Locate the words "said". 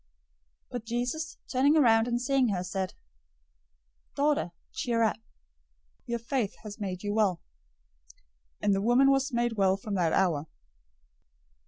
2.63-2.95